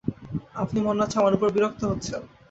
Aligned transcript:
আপনি 0.55 0.79
মনে 0.81 1.01
হচ্ছে 1.01 1.17
আমার 1.19 1.35
ওপর 1.37 1.49
বিরক্ত 1.55 1.81
হচ্ছেন। 1.91 2.21